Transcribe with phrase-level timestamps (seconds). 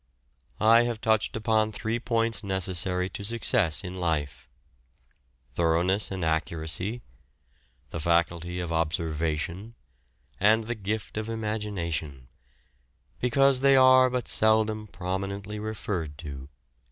[0.59, 4.47] I have touched upon three points necessary to success in life,
[5.51, 7.03] "thoroughness and accuracy,"
[7.91, 9.75] the faculty of "observation,"
[10.39, 12.29] and the gift of "imagination,"
[13.19, 16.49] because they are but seldom prominently referred to.